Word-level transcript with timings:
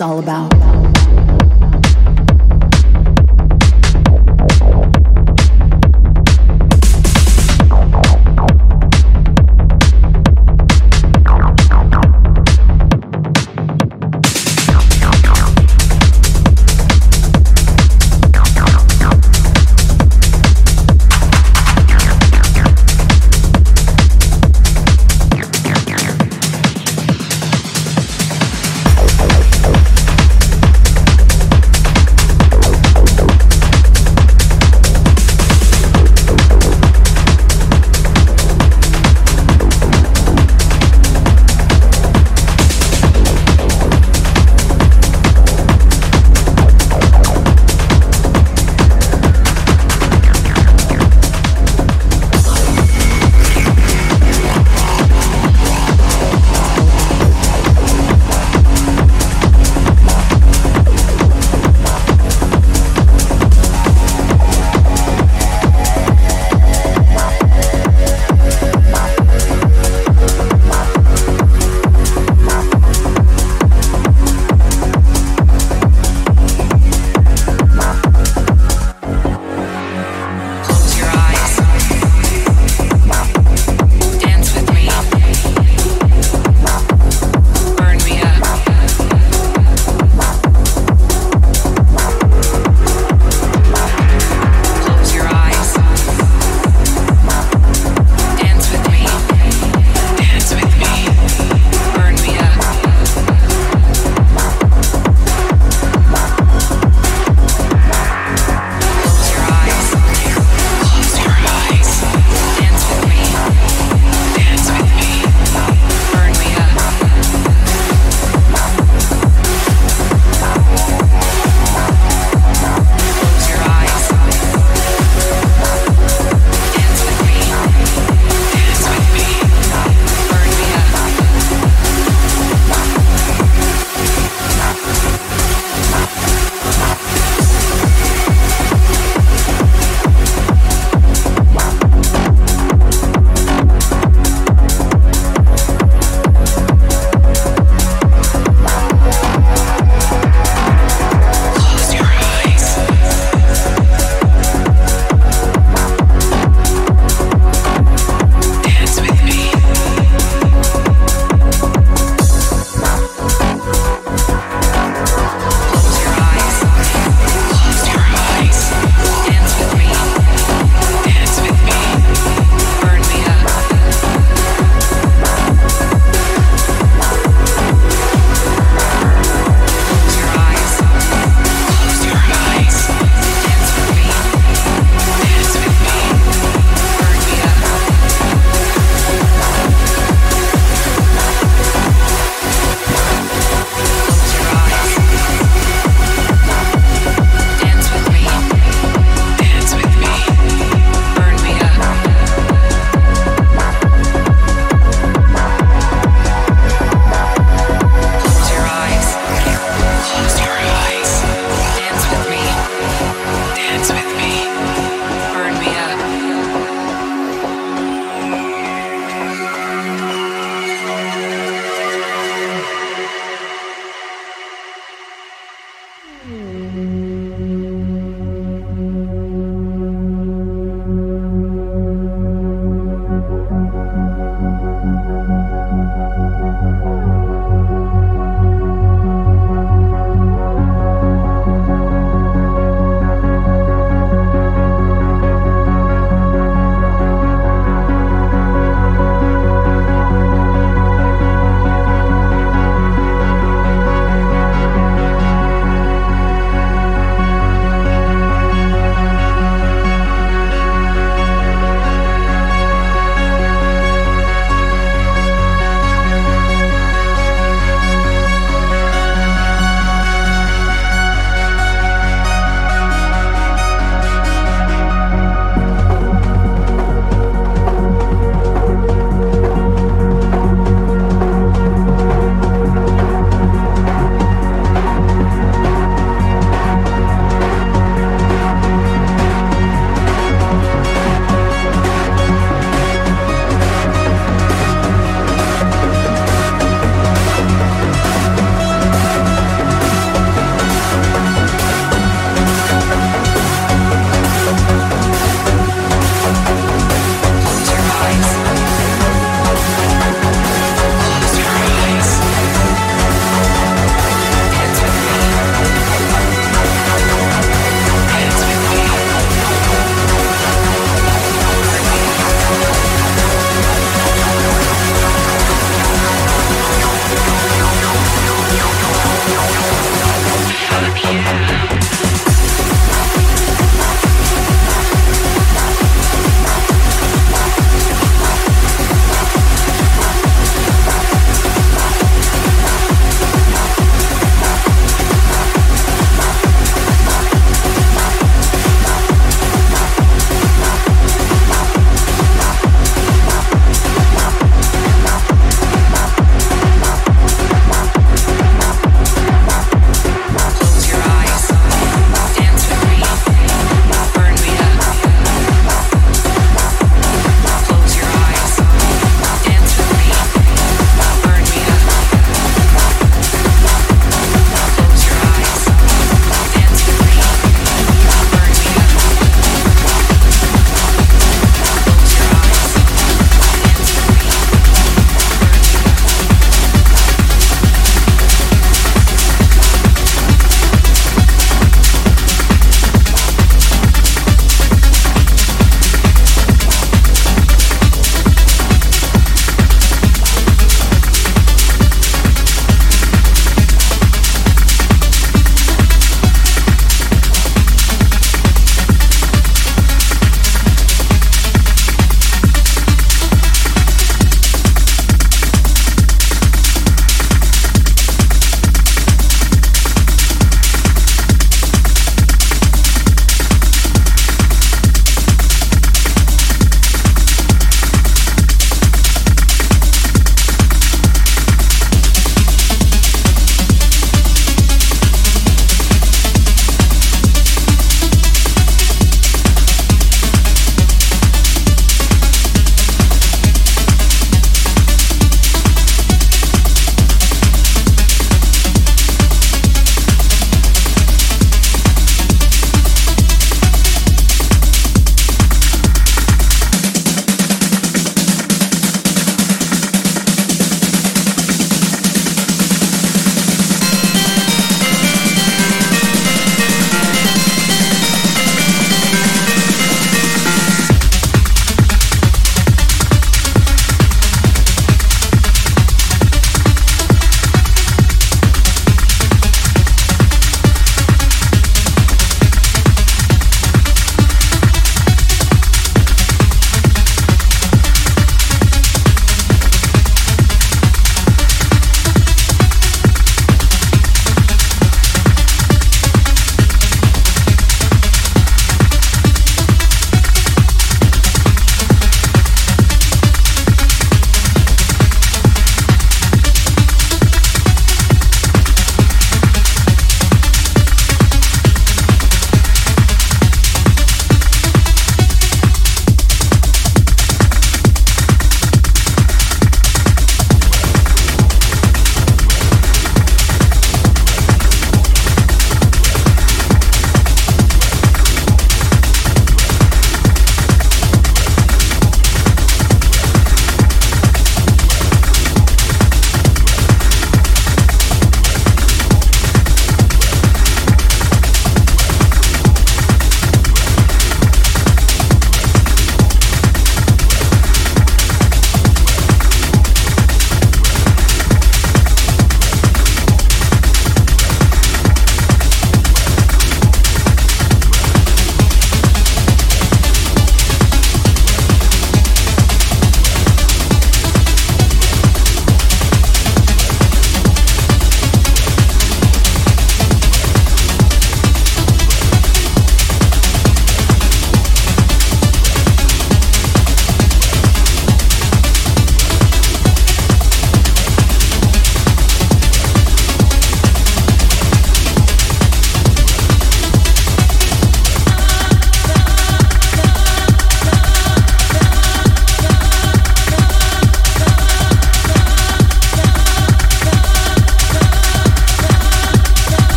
all 0.00 0.18
about. 0.18 0.49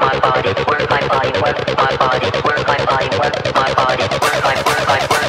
my 0.00 0.18
body, 0.20 0.48
work 0.68 0.88
my 0.90 1.06
body, 1.08 1.32
work 1.40 1.58
my 1.76 1.96
body, 1.96 2.30
work 2.44 2.66
my 2.66 2.84
body, 2.86 3.08
work 3.18 3.54
my 3.54 3.74
body, 3.74 4.02
work 4.02 4.42
my 4.42 4.42
body, 4.42 4.62
work 4.62 4.86
my 4.86 5.06
body. 5.06 5.21